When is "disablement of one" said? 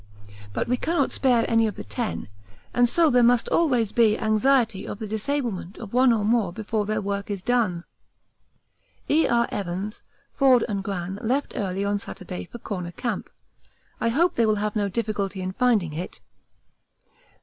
5.05-6.11